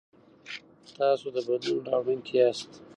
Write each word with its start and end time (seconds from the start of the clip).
تاسو 0.97 1.27
د 1.35 1.37
بدلون 1.47 1.79
راوړونکي 1.89 2.33
یاست. 2.39 2.71